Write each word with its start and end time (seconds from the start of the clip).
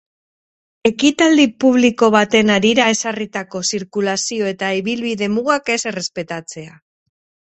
Ekitaldi 0.89 1.43
publiko 1.63 2.07
baten 2.15 2.49
harira 2.53 2.87
ezarritako 2.95 3.61
zirkulazio 3.73 4.49
eta 4.55 4.71
ibilbide 4.79 5.29
mugak 5.37 5.69
ez 5.75 5.79
errespetatzea. 5.93 6.75